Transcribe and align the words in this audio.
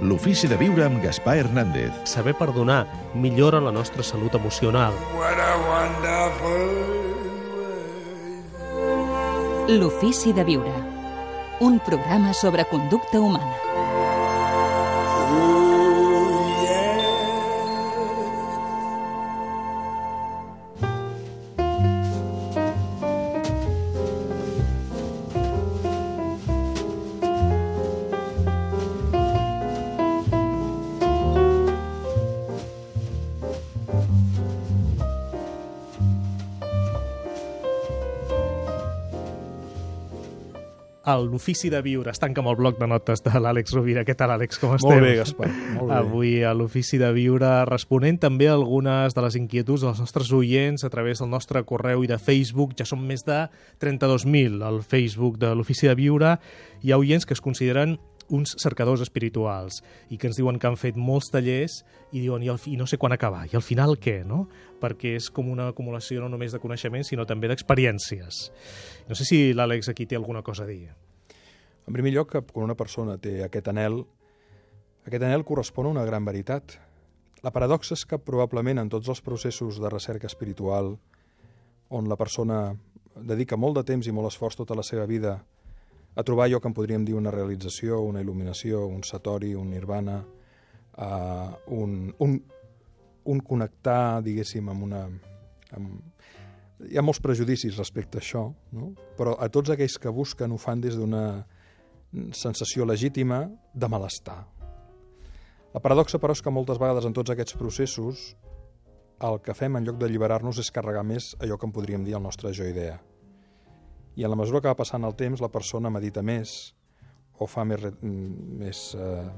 L'ofici 0.00 0.48
de 0.48 0.56
viure 0.56 0.86
amb 0.86 1.02
Gaspar 1.04 1.34
Hernández. 1.36 1.92
Saber 2.08 2.32
perdonar 2.32 2.86
millora 3.12 3.60
la 3.60 3.70
nostra 3.70 4.02
salut 4.02 4.32
emocional. 4.34 4.94
L'ofici 9.68 10.32
de 10.32 10.44
viure. 10.44 10.72
Un 11.60 11.78
programa 11.84 12.32
sobre 12.32 12.64
conducta 12.64 13.20
humana. 13.20 13.89
L'ofici 41.06 41.70
de 41.72 41.80
viure 41.82 42.10
es 42.12 42.20
tanca 42.20 42.42
amb 42.42 42.50
el 42.50 42.56
bloc 42.58 42.78
de 42.78 42.86
notes 42.90 43.22
de 43.24 43.32
l'Àlex 43.40 43.72
Rovira. 43.74 44.04
Què 44.04 44.14
tal, 44.16 44.34
Àlex? 44.34 44.60
Com 44.60 44.74
estem? 44.76 44.90
Molt 44.90 45.06
bé, 45.06 45.14
Gaspar, 45.16 45.48
molt 45.76 45.88
bé. 45.88 45.96
Avui 45.96 46.32
a 46.44 46.52
l'ofici 46.54 47.00
de 47.00 47.10
viure 47.16 47.48
responent 47.68 48.20
també 48.20 48.50
a 48.50 48.56
algunes 48.58 49.16
de 49.16 49.24
les 49.24 49.38
inquietuds 49.40 49.86
dels 49.86 50.00
nostres 50.02 50.32
oients 50.36 50.84
a 50.84 50.90
través 50.92 51.22
del 51.22 51.30
nostre 51.32 51.62
correu 51.64 52.04
i 52.04 52.10
de 52.10 52.18
Facebook. 52.20 52.76
Ja 52.78 52.84
són 52.88 53.06
més 53.08 53.24
de 53.24 53.46
32.000 53.80 54.60
al 54.66 54.82
Facebook 54.82 55.40
de 55.40 55.54
l'ofici 55.54 55.88
de 55.88 55.96
viure. 55.96 56.36
Hi 56.84 56.92
ha 56.92 57.00
oients 57.00 57.26
que 57.26 57.36
es 57.36 57.44
consideren 57.44 57.98
uns 58.30 58.54
cercadors 58.62 59.02
espirituals 59.04 59.80
i 60.10 60.18
que 60.18 60.28
ens 60.30 60.38
diuen 60.38 60.58
que 60.58 60.68
han 60.68 60.78
fet 60.80 60.98
molts 60.98 61.30
tallers 61.34 61.80
i 62.12 62.22
diuen 62.22 62.42
i, 62.42 62.50
fi, 62.58 62.74
i 62.74 62.78
no 62.80 62.86
sé 62.90 62.98
quan 62.98 63.14
acabar, 63.14 63.44
i 63.50 63.56
al 63.58 63.64
final 63.66 63.96
què, 64.00 64.20
no? 64.26 64.44
Perquè 64.80 65.16
és 65.18 65.28
com 65.34 65.50
una 65.52 65.68
acumulació 65.74 66.22
no 66.22 66.30
només 66.32 66.54
de 66.54 66.62
coneixements, 66.62 67.10
sinó 67.12 67.26
també 67.26 67.50
d'experiències. 67.50 68.40
No 69.08 69.18
sé 69.18 69.26
si 69.28 69.40
l'Àlex 69.54 69.90
aquí 69.92 70.06
té 70.06 70.18
alguna 70.18 70.42
cosa 70.46 70.64
a 70.64 70.70
dir. 70.70 70.88
En 71.86 71.96
primer 71.96 72.12
lloc, 72.14 72.36
quan 72.52 72.68
una 72.68 72.78
persona 72.78 73.18
té 73.18 73.40
aquest 73.44 73.68
anel, 73.72 74.04
aquest 75.06 75.24
anel 75.26 75.44
correspon 75.44 75.88
a 75.88 75.94
una 75.96 76.06
gran 76.06 76.24
veritat. 76.24 76.76
La 77.42 77.50
paradoxa 77.50 77.96
és 77.96 78.04
que 78.06 78.20
probablement 78.20 78.78
en 78.78 78.90
tots 78.92 79.08
els 79.08 79.22
processos 79.24 79.80
de 79.80 79.90
recerca 79.90 80.28
espiritual, 80.28 80.94
on 81.90 82.06
la 82.06 82.18
persona 82.20 82.76
dedica 83.16 83.58
molt 83.58 83.80
de 83.80 83.84
temps 83.88 84.06
i 84.06 84.12
molt 84.14 84.30
esforç 84.30 84.60
tota 84.60 84.76
la 84.78 84.84
seva 84.86 85.06
vida 85.10 85.40
a 86.20 86.24
trobar 86.26 86.46
allò 86.46 86.60
que 86.60 86.68
en 86.68 86.76
podríem 86.76 87.04
dir 87.08 87.16
una 87.16 87.32
realització, 87.32 88.02
una 88.04 88.20
il·luminació, 88.20 88.84
un 88.88 89.02
satori, 89.06 89.54
un 89.56 89.70
nirvana, 89.72 90.18
uh, 90.20 91.50
un, 91.76 92.12
un, 92.20 92.36
un 93.24 93.40
connectar, 93.40 94.20
diguéssim, 94.26 94.68
amb 94.68 94.86
una... 94.88 95.04
Amb... 95.76 95.98
Hi 96.80 96.96
ha 96.96 97.04
molts 97.04 97.20
prejudicis 97.20 97.76
respecte 97.76 98.16
a 98.16 98.22
això, 98.22 98.46
no? 98.72 98.92
però 99.18 99.34
a 99.36 99.50
tots 99.52 99.72
aquells 99.72 99.98
que 100.00 100.12
busquen 100.16 100.52
ho 100.52 100.60
fan 100.60 100.80
des 100.80 100.96
d'una 100.96 101.24
sensació 102.32 102.86
legítima 102.88 103.42
de 103.74 103.88
malestar. 103.88 104.38
La 105.74 105.82
paradoxa, 105.84 106.18
però, 106.18 106.34
és 106.34 106.40
que 106.42 106.50
moltes 106.50 106.80
vegades 106.80 107.04
en 107.06 107.14
tots 107.14 107.30
aquests 107.30 107.58
processos 107.60 108.30
el 109.28 109.38
que 109.44 109.54
fem 109.54 109.76
en 109.76 109.86
lloc 109.86 110.00
d'alliberar-nos 110.00 110.58
és 110.62 110.72
carregar 110.72 111.04
més 111.04 111.34
allò 111.38 111.60
que 111.60 111.68
en 111.68 111.76
podríem 111.76 112.08
dir 112.08 112.16
el 112.16 112.24
nostre 112.24 112.54
jo 112.56 112.66
idea. 112.66 112.96
I 114.20 114.24
en 114.26 114.32
la 114.32 114.36
mesura 114.36 114.60
que 114.60 114.68
va 114.68 114.76
passant 114.76 115.06
el 115.08 115.14
temps, 115.16 115.40
la 115.40 115.48
persona 115.48 115.88
medita 115.92 116.20
més 116.22 116.74
o 117.40 117.46
fa 117.48 117.64
més, 117.64 117.80
re- 117.80 117.94
més 118.04 118.82
eh, 119.00 119.28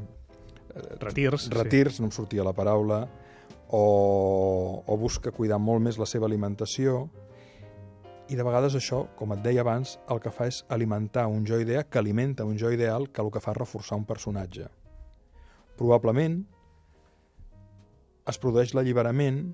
Retirs. 0.99 1.47
retirs, 1.55 2.01
no 2.03 2.09
em 2.09 2.15
sortia 2.15 2.43
la 2.43 2.55
paraula, 2.57 3.05
o, 3.71 3.83
o 4.87 4.97
busca 4.99 5.31
cuidar 5.31 5.61
molt 5.63 5.85
més 5.85 6.01
la 6.03 6.09
seva 6.09 6.27
alimentació, 6.27 7.05
i 8.33 8.37
de 8.39 8.45
vegades 8.47 8.75
això, 8.79 9.03
com 9.19 9.35
et 9.37 9.43
deia 9.45 9.61
abans, 9.63 9.99
el 10.11 10.19
que 10.25 10.33
fa 10.33 10.47
és 10.49 10.63
alimentar 10.73 11.27
un 11.29 11.45
jo 11.47 11.59
idea 11.61 11.85
que 11.85 12.01
alimenta 12.01 12.47
un 12.49 12.57
jo 12.59 12.71
ideal 12.73 13.11
que 13.13 13.21
el 13.23 13.31
que 13.35 13.43
fa 13.45 13.53
és 13.53 13.59
reforçar 13.61 13.99
un 14.01 14.07
personatge. 14.09 14.67
Probablement 15.77 16.41
es 18.31 18.39
produeix 18.41 18.73
l'alliberament 18.75 19.45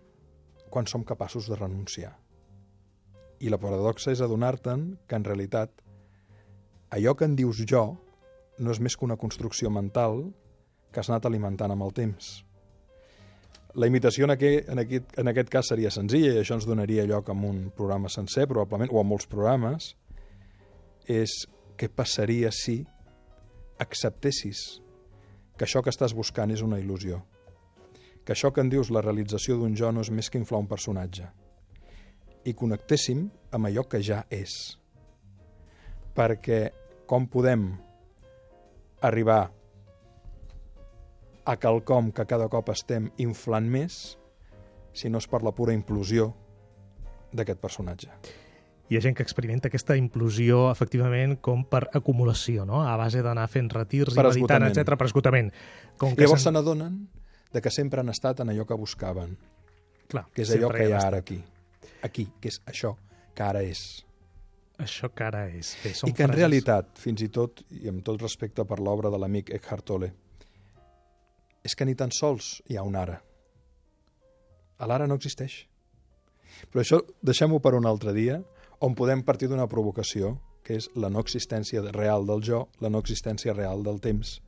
quan 0.71 0.87
som 0.87 1.03
capaços 1.05 1.49
de 1.51 1.57
renunciar. 1.57 2.15
I 3.41 3.53
la 3.53 3.61
paradoxa 3.63 4.13
és 4.15 4.23
adonar-te'n 4.25 4.85
que, 5.07 5.17
en 5.17 5.25
realitat, 5.27 5.71
allò 6.91 7.15
que 7.15 7.29
en 7.29 7.37
dius 7.39 7.63
jo 7.69 7.85
no 8.59 8.75
és 8.75 8.81
més 8.83 8.97
que 8.97 9.07
una 9.07 9.19
construcció 9.21 9.71
mental 9.71 10.25
que 10.93 11.01
has 11.01 11.11
anat 11.11 11.29
alimentant 11.29 11.71
amb 11.71 11.87
el 11.87 11.95
temps. 11.95 12.31
La 13.79 13.87
imitació 13.87 14.27
en 14.27 14.35
aquest, 14.35 14.69
en 14.73 14.83
aquest, 14.83 15.15
en 15.21 15.31
aquest 15.31 15.51
cas 15.53 15.71
seria 15.71 15.93
senzilla 15.95 16.33
i 16.33 16.41
això 16.41 16.57
ens 16.57 16.67
donaria 16.67 17.07
lloc 17.07 17.29
a 17.29 17.37
un 17.37 17.69
programa 17.77 18.11
sencer, 18.11 18.49
probablement, 18.49 18.91
o 18.91 18.99
a 18.99 19.07
molts 19.07 19.29
programes, 19.31 19.93
és 21.07 21.45
què 21.79 21.89
passaria 21.89 22.51
si 22.53 22.81
acceptessis 23.79 24.81
que 25.59 25.67
això 25.67 25.83
que 25.83 25.93
estàs 25.95 26.15
buscant 26.15 26.51
és 26.55 26.63
una 26.63 26.79
il·lusió, 26.81 27.21
que 28.25 28.35
això 28.35 28.51
que 28.53 28.65
en 28.65 28.71
dius 28.73 28.91
la 28.95 29.03
realització 29.05 29.59
d'un 29.59 29.77
jo 29.79 29.93
no 29.93 30.03
és 30.03 30.11
més 30.11 30.31
que 30.31 30.41
inflar 30.41 30.61
un 30.63 30.71
personatge, 30.71 31.29
i 32.45 32.55
connectéssim 32.55 33.27
amb 33.53 33.69
allò 33.69 33.85
que 33.89 34.01
ja 34.05 34.23
és. 34.31 34.79
Perquè 36.15 36.61
com 37.09 37.27
podem 37.31 37.71
arribar 39.03 39.49
a 41.49 41.57
quelcom 41.57 42.11
que 42.13 42.27
cada 42.29 42.49
cop 42.53 42.69
estem 42.75 43.09
inflant 43.25 43.69
més 43.71 44.19
si 44.93 45.09
no 45.09 45.23
és 45.23 45.29
per 45.31 45.41
la 45.47 45.55
pura 45.57 45.73
implosió 45.73 46.33
d'aquest 47.33 47.61
personatge. 47.63 48.11
Hi 48.89 48.97
ha 48.97 49.03
gent 49.05 49.17
que 49.17 49.25
experimenta 49.25 49.69
aquesta 49.69 49.97
implosió, 50.01 50.71
efectivament, 50.73 51.37
com 51.45 51.63
per 51.69 51.87
acumulació, 51.97 52.65
no? 52.69 52.81
A 52.89 52.97
base 52.97 53.21
d'anar 53.25 53.45
fent 53.53 53.69
retirs 53.73 54.17
Per 54.17 54.25
i 54.25 54.29
meditant, 54.31 54.65
etc 54.71 54.97
per 54.97 55.09
esgotament. 55.11 55.53
Com 56.01 56.17
I 56.17 56.25
llavors 56.25 56.47
se 56.49 56.53
n'adonen 56.53 57.03
de 57.53 57.63
que 57.65 57.73
sempre 57.73 58.01
han 58.01 58.09
estat 58.13 58.41
en 58.41 58.53
allò 58.53 58.65
que 58.69 58.77
buscaven, 58.81 59.37
Clar, 60.09 60.25
que 60.33 60.45
és 60.45 60.53
allò 60.57 60.73
que 60.73 60.89
hi 60.89 60.93
ha 60.97 61.05
ara 61.05 61.21
aquí. 61.21 61.37
Aquí, 62.03 62.29
que 62.41 62.49
és 62.53 62.61
això 62.67 62.95
que 63.35 63.43
ara 63.43 63.63
és. 63.63 64.05
Això 64.79 65.09
que 65.15 65.25
ara 65.27 65.47
és. 65.51 65.73
Bé, 65.83 65.93
són 65.95 66.11
I 66.11 66.13
que 66.15 66.23
en 66.23 66.29
frases- 66.31 66.39
realitat, 66.41 66.99
fins 66.99 67.23
i 67.23 67.29
tot, 67.29 67.65
i 67.71 67.89
amb 67.91 68.05
tot 68.07 68.21
respecte 68.23 68.65
per 68.65 68.79
l'obra 68.79 69.11
de 69.11 69.19
l'amic 69.19 69.51
Eckhart 69.51 69.85
Tolle, 69.85 70.13
és 71.65 71.75
que 71.75 71.85
ni 71.85 71.95
tan 71.99 72.11
sols 72.15 72.63
hi 72.69 72.77
ha 72.79 72.83
un 72.87 72.95
ara. 72.97 73.21
L'ara 74.87 75.07
no 75.11 75.17
existeix. 75.19 75.65
Però 76.71 76.81
això 76.83 77.01
deixem-ho 77.23 77.59
per 77.61 77.75
un 77.75 77.87
altre 77.87 78.13
dia, 78.15 78.39
on 78.81 78.95
podem 78.95 79.25
partir 79.27 79.49
d'una 79.51 79.67
provocació, 79.69 80.37
que 80.63 80.77
és 80.79 80.89
la 80.95 81.09
no 81.11 81.19
existència 81.25 81.83
real 81.93 82.27
del 82.27 82.43
jo, 82.47 82.69
la 82.81 82.89
no 82.89 83.01
existència 83.03 83.55
real 83.57 83.83
del 83.83 83.99
temps, 84.01 84.41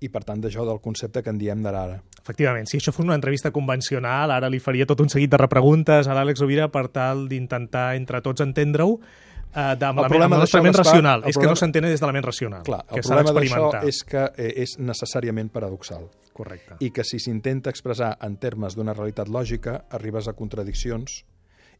i 0.00 0.08
per 0.12 0.24
tant 0.24 0.40
d'això 0.42 0.66
del 0.68 0.80
concepte 0.84 1.22
que 1.22 1.30
en 1.32 1.38
diem 1.38 1.62
d'ara. 1.64 2.02
Efectivament, 2.20 2.66
si 2.68 2.76
això 2.76 2.92
fos 2.92 3.04
una 3.06 3.14
entrevista 3.16 3.50
convencional, 3.50 4.30
ara 4.30 4.50
li 4.50 4.58
faria 4.60 4.84
tot 4.86 5.00
un 5.00 5.08
seguit 5.08 5.30
de 5.30 5.38
repreguntes 5.40 6.08
a 6.08 6.14
l'Àlex 6.14 6.42
Ovira 6.44 6.68
per 6.68 6.88
tal 6.92 7.28
d'intentar 7.30 7.94
entre 7.96 8.20
tots 8.20 8.42
entendre-ho 8.44 8.98
eh, 8.98 9.76
de, 9.78 9.86
amb, 9.86 9.98
El 9.98 10.02
la, 10.02 10.08
problema 10.10 10.36
amb 10.36 10.42
d'això, 10.44 10.60
ment 10.62 10.74
racional. 10.76 11.22
el 11.22 11.30
És 11.30 11.36
que 11.36 11.40
problema- 11.40 11.52
no 11.54 11.56
s'entén 11.56 11.84
des 11.88 12.00
de 12.00 12.06
la 12.06 12.12
ment 12.12 12.24
racional, 12.26 12.62
Clar, 12.66 12.82
el 12.90 12.94
que 13.00 13.06
problema 13.08 13.32
d'això 13.32 13.84
és 13.88 14.02
que 14.04 14.24
eh, 14.36 14.52
és 14.66 14.76
necessàriament 14.78 15.48
paradoxal. 15.50 16.10
Correcte. 16.36 16.74
i 16.80 16.90
que 16.90 17.02
si 17.02 17.16
s'intenta 17.18 17.70
expressar 17.70 18.18
en 18.20 18.36
termes 18.36 18.74
d'una 18.76 18.92
realitat 18.92 19.28
lògica, 19.28 19.86
arribes 19.88 20.28
a 20.28 20.34
contradiccions, 20.34 21.24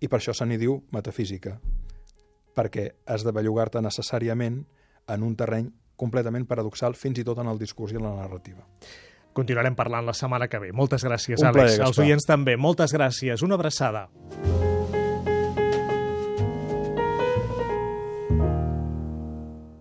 i 0.01 0.09
per 0.09 0.19
això 0.23 0.33
se 0.33 0.47
n'hi 0.47 0.57
diu 0.57 0.79
metafísica, 0.93 1.59
perquè 2.57 2.87
has 3.07 3.25
de 3.25 3.33
bellugar-te 3.37 3.83
necessàriament 3.85 4.63
en 5.13 5.23
un 5.23 5.37
terreny 5.37 5.69
completament 5.97 6.47
paradoxal, 6.47 6.95
fins 6.95 7.19
i 7.19 7.25
tot 7.25 7.39
en 7.39 7.49
el 7.49 7.59
discurs 7.59 7.93
i 7.93 7.97
en 7.97 8.03
la 8.03 8.15
narrativa. 8.17 8.65
Continuarem 9.37 9.75
parlant 9.77 10.07
la 10.07 10.15
setmana 10.17 10.49
que 10.49 10.59
ve. 10.59 10.73
Moltes 10.73 11.05
gràcies, 11.05 11.41
Un 11.43 11.53
plaer, 11.53 11.69
Àlex. 11.69 11.79
Els 11.81 11.89
Gaspar. 11.91 12.05
oients 12.07 12.25
també. 12.25 12.57
Moltes 12.57 12.93
gràcies. 12.95 13.43
Una 13.43 13.55
abraçada. 13.55 14.09